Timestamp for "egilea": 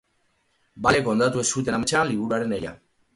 2.59-2.73